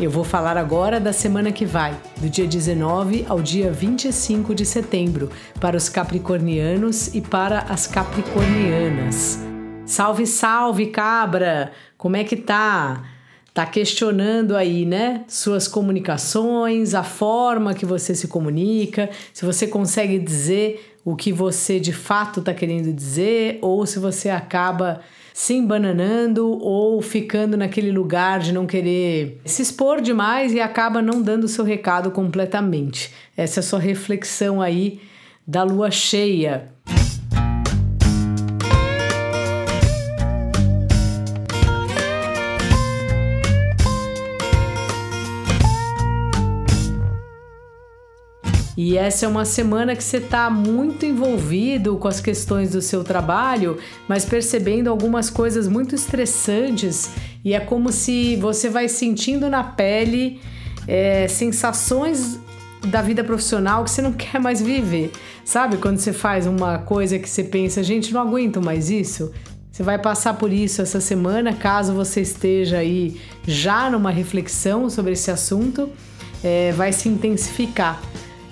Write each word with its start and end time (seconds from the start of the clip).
Eu 0.00 0.12
vou 0.12 0.22
falar 0.22 0.56
agora 0.56 1.00
da 1.00 1.12
semana 1.12 1.50
que 1.50 1.66
vai, 1.66 1.98
do 2.18 2.30
dia 2.30 2.46
19 2.46 3.26
ao 3.28 3.42
dia 3.42 3.72
25 3.72 4.54
de 4.54 4.64
setembro, 4.64 5.28
para 5.60 5.76
os 5.76 5.88
capricornianos 5.88 7.12
e 7.16 7.20
para 7.20 7.62
as 7.62 7.88
capricornianas. 7.88 9.40
Salve, 9.84 10.24
salve, 10.24 10.86
cabra! 10.86 11.72
Como 11.96 12.14
é 12.14 12.22
que 12.22 12.36
tá? 12.36 13.02
Tá 13.52 13.66
questionando 13.66 14.54
aí, 14.54 14.86
né? 14.86 15.24
Suas 15.26 15.66
comunicações, 15.66 16.94
a 16.94 17.02
forma 17.02 17.74
que 17.74 17.84
você 17.84 18.14
se 18.14 18.28
comunica, 18.28 19.10
se 19.34 19.44
você 19.44 19.66
consegue 19.66 20.16
dizer 20.16 20.87
o 21.04 21.16
que 21.16 21.32
você 21.32 21.80
de 21.80 21.92
fato 21.92 22.40
está 22.40 22.52
querendo 22.52 22.92
dizer, 22.92 23.58
ou 23.62 23.86
se 23.86 23.98
você 23.98 24.28
acaba 24.28 25.00
se 25.32 25.54
embananando 25.54 26.50
ou 26.60 27.00
ficando 27.00 27.56
naquele 27.56 27.92
lugar 27.92 28.40
de 28.40 28.52
não 28.52 28.66
querer 28.66 29.40
se 29.44 29.62
expor 29.62 30.00
demais 30.00 30.52
e 30.52 30.60
acaba 30.60 31.00
não 31.00 31.22
dando 31.22 31.44
o 31.44 31.48
seu 31.48 31.64
recado 31.64 32.10
completamente. 32.10 33.14
Essa 33.36 33.60
é 33.60 33.62
a 33.62 33.64
sua 33.64 33.78
reflexão 33.78 34.60
aí 34.60 35.00
da 35.46 35.62
lua 35.62 35.92
cheia. 35.92 36.74
E 48.78 48.96
essa 48.96 49.26
é 49.26 49.28
uma 49.28 49.44
semana 49.44 49.96
que 49.96 50.04
você 50.04 50.18
está 50.18 50.48
muito 50.48 51.04
envolvido 51.04 51.96
com 51.96 52.06
as 52.06 52.20
questões 52.20 52.70
do 52.70 52.80
seu 52.80 53.02
trabalho, 53.02 53.76
mas 54.06 54.24
percebendo 54.24 54.88
algumas 54.88 55.28
coisas 55.28 55.66
muito 55.66 55.96
estressantes 55.96 57.10
e 57.44 57.54
é 57.54 57.58
como 57.58 57.90
se 57.90 58.36
você 58.36 58.68
vai 58.68 58.88
sentindo 58.88 59.50
na 59.50 59.64
pele 59.64 60.40
é, 60.86 61.26
sensações 61.26 62.38
da 62.86 63.02
vida 63.02 63.24
profissional 63.24 63.82
que 63.82 63.90
você 63.90 64.00
não 64.00 64.12
quer 64.14 64.38
mais 64.38 64.62
viver. 64.62 65.10
Sabe 65.44 65.78
quando 65.78 65.98
você 65.98 66.12
faz 66.12 66.46
uma 66.46 66.78
coisa 66.78 67.18
que 67.18 67.28
você 67.28 67.42
pensa, 67.42 67.82
gente, 67.82 68.14
não 68.14 68.20
aguento 68.20 68.62
mais 68.62 68.90
isso? 68.90 69.32
Você 69.72 69.82
vai 69.82 69.98
passar 69.98 70.34
por 70.34 70.52
isso 70.52 70.80
essa 70.80 71.00
semana, 71.00 71.52
caso 71.52 71.94
você 71.94 72.20
esteja 72.20 72.78
aí 72.78 73.20
já 73.44 73.90
numa 73.90 74.12
reflexão 74.12 74.88
sobre 74.88 75.14
esse 75.14 75.32
assunto, 75.32 75.90
é, 76.44 76.70
vai 76.70 76.92
se 76.92 77.08
intensificar 77.08 78.00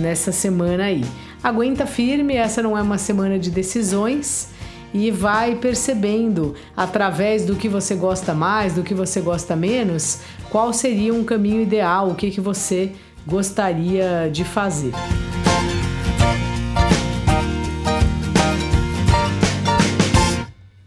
nessa 0.00 0.32
semana 0.32 0.84
aí. 0.84 1.04
Aguenta 1.42 1.86
firme, 1.86 2.34
essa 2.34 2.62
não 2.62 2.76
é 2.76 2.82
uma 2.82 2.98
semana 2.98 3.38
de 3.38 3.50
decisões 3.50 4.48
e 4.92 5.10
vai 5.10 5.54
percebendo 5.54 6.54
através 6.76 7.44
do 7.44 7.54
que 7.54 7.68
você 7.68 7.94
gosta 7.94 8.34
mais, 8.34 8.74
do 8.74 8.82
que 8.82 8.94
você 8.94 9.20
gosta 9.20 9.54
menos, 9.54 10.20
qual 10.50 10.72
seria 10.72 11.14
um 11.14 11.22
caminho 11.22 11.62
ideal, 11.62 12.08
o 12.08 12.14
que, 12.14 12.30
que 12.30 12.40
você 12.40 12.92
gostaria 13.26 14.28
de 14.32 14.44
fazer. 14.44 14.92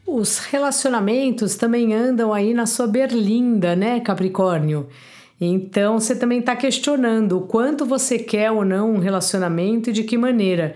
Os 0.06 0.40
relacionamentos 0.40 1.56
também 1.56 1.94
andam 1.94 2.34
aí 2.34 2.54
na 2.54 2.66
sua 2.66 2.88
berlinda, 2.88 3.76
né, 3.76 4.00
Capricórnio? 4.00 4.88
Então 5.46 6.00
você 6.00 6.16
também 6.16 6.40
está 6.40 6.56
questionando 6.56 7.38
o 7.38 7.42
quanto 7.42 7.86
você 7.86 8.18
quer 8.18 8.52
ou 8.52 8.64
não 8.64 8.94
um 8.94 9.00
relacionamento 9.00 9.90
e 9.90 9.94
de 9.94 10.04
que 10.04 10.18
maneira. 10.18 10.76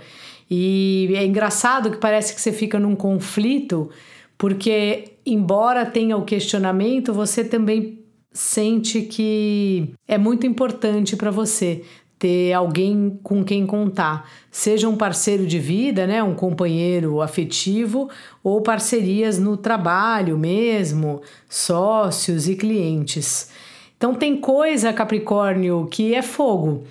E 0.49 1.13
é 1.15 1.25
engraçado 1.25 1.91
que 1.91 1.97
parece 1.97 2.33
que 2.33 2.41
você 2.41 2.51
fica 2.51 2.79
num 2.79 2.95
conflito, 2.95 3.89
porque, 4.37 5.13
embora 5.25 5.85
tenha 5.85 6.15
o 6.15 6.23
questionamento, 6.23 7.13
você 7.13 7.43
também 7.43 7.99
sente 8.31 9.01
que 9.01 9.93
é 10.07 10.17
muito 10.17 10.45
importante 10.45 11.15
para 11.15 11.31
você 11.31 11.83
ter 12.19 12.51
alguém 12.53 13.19
com 13.21 13.43
quem 13.43 13.65
contar, 13.65 14.27
seja 14.49 14.89
um 14.89 14.95
parceiro 14.95 15.45
de 15.45 15.59
vida, 15.59 16.07
né, 16.07 16.23
um 16.23 16.33
companheiro 16.33 17.21
afetivo 17.21 18.09
ou 18.43 18.61
parcerias 18.61 19.37
no 19.37 19.55
trabalho 19.55 20.37
mesmo, 20.37 21.21
sócios 21.47 22.47
e 22.47 22.55
clientes. 22.55 23.51
Então 23.97 24.13
tem 24.13 24.37
coisa, 24.37 24.93
Capricórnio, 24.93 25.87
que 25.91 26.13
é 26.13 26.21
fogo. 26.21 26.83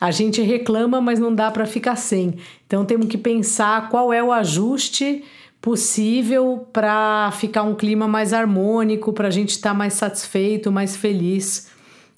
A 0.00 0.10
gente 0.10 0.42
reclama, 0.42 1.00
mas 1.00 1.18
não 1.18 1.34
dá 1.34 1.50
para 1.50 1.66
ficar 1.66 1.96
sem. 1.96 2.34
Então 2.66 2.84
temos 2.84 3.06
que 3.06 3.18
pensar 3.18 3.88
qual 3.90 4.12
é 4.12 4.22
o 4.22 4.32
ajuste 4.32 5.22
possível 5.60 6.66
para 6.72 7.30
ficar 7.32 7.62
um 7.62 7.74
clima 7.74 8.06
mais 8.08 8.32
harmônico, 8.32 9.12
para 9.12 9.28
a 9.28 9.30
gente 9.30 9.50
estar 9.50 9.70
tá 9.70 9.74
mais 9.74 9.94
satisfeito, 9.94 10.72
mais 10.72 10.96
feliz 10.96 11.70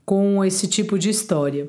com 0.04 0.44
esse 0.44 0.66
tipo 0.66 0.98
de 0.98 1.10
história. 1.10 1.68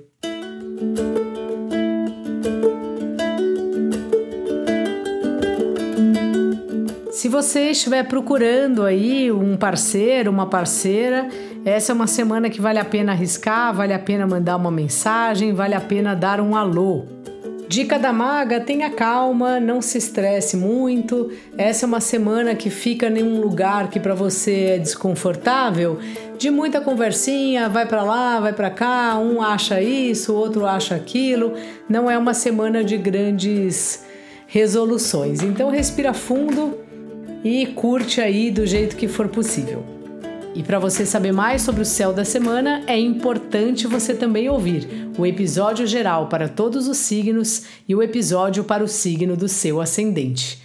Se 7.17 7.27
você 7.27 7.71
estiver 7.71 8.03
procurando 8.03 8.83
aí 8.83 9.31
um 9.31 9.57
parceiro, 9.57 10.29
uma 10.29 10.45
parceira, 10.45 11.27
essa 11.65 11.91
é 11.91 11.95
uma 11.95 12.05
semana 12.05 12.47
que 12.47 12.61
vale 12.61 12.77
a 12.77 12.85
pena 12.85 13.11
arriscar, 13.11 13.73
vale 13.73 13.91
a 13.91 13.97
pena 13.97 14.27
mandar 14.27 14.55
uma 14.55 14.69
mensagem, 14.69 15.51
vale 15.51 15.73
a 15.73 15.81
pena 15.81 16.15
dar 16.15 16.39
um 16.39 16.55
alô. 16.55 17.05
Dica 17.67 17.97
da 17.97 18.13
maga: 18.13 18.59
tenha 18.59 18.91
calma, 18.91 19.59
não 19.59 19.81
se 19.81 19.97
estresse 19.97 20.55
muito. 20.55 21.31
Essa 21.57 21.85
é 21.85 21.87
uma 21.87 21.99
semana 21.99 22.53
que 22.53 22.69
fica 22.69 23.07
em 23.07 23.23
um 23.23 23.41
lugar 23.41 23.89
que 23.89 23.99
para 23.99 24.13
você 24.13 24.75
é 24.75 24.77
desconfortável, 24.77 25.97
de 26.37 26.51
muita 26.51 26.79
conversinha, 26.81 27.67
vai 27.67 27.87
para 27.87 28.03
lá, 28.03 28.39
vai 28.39 28.53
para 28.53 28.69
cá, 28.69 29.17
um 29.17 29.41
acha 29.41 29.81
isso, 29.81 30.33
o 30.33 30.35
outro 30.35 30.67
acha 30.67 30.93
aquilo. 30.93 31.55
Não 31.89 32.11
é 32.11 32.15
uma 32.15 32.35
semana 32.35 32.83
de 32.83 32.95
grandes 32.95 34.05
resoluções. 34.45 35.41
Então 35.41 35.71
respira 35.71 36.13
fundo 36.13 36.85
e 37.47 37.65
curte 37.67 38.19
aí 38.19 38.51
do 38.51 38.65
jeito 38.65 38.95
que 38.95 39.07
for 39.07 39.27
possível. 39.27 39.83
E 40.53 40.63
para 40.63 40.79
você 40.79 41.05
saber 41.05 41.31
mais 41.31 41.61
sobre 41.61 41.81
o 41.81 41.85
céu 41.85 42.11
da 42.11 42.25
semana, 42.25 42.83
é 42.87 42.97
importante 42.97 43.85
você 43.85 44.15
também 44.15 44.49
ouvir 44.49 45.11
o 45.17 45.25
episódio 45.25 45.85
geral 45.85 46.27
para 46.27 46.49
todos 46.49 46.87
os 46.87 46.97
signos 46.97 47.63
e 47.87 47.93
o 47.93 48.01
episódio 48.01 48.63
para 48.63 48.83
o 48.83 48.87
signo 48.87 49.37
do 49.37 49.47
seu 49.47 49.79
ascendente. 49.79 50.59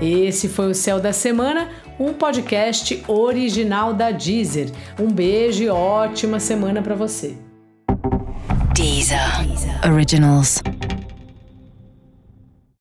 Esse 0.00 0.48
foi 0.48 0.70
o 0.70 0.74
Céu 0.74 1.00
da 1.00 1.14
Semana, 1.14 1.70
um 1.98 2.12
podcast 2.12 3.02
original 3.08 3.94
da 3.94 4.10
Deezer. 4.10 4.70
Um 5.00 5.10
beijo 5.10 5.62
e 5.62 5.68
ótima 5.70 6.38
semana 6.38 6.82
para 6.82 6.94
você. 6.94 7.34
Deezer. 8.74 9.18
Originals. 9.90 10.60